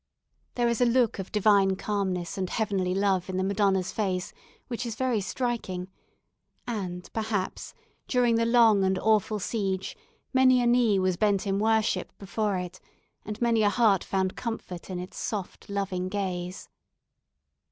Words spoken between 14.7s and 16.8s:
in its soft loving gaze.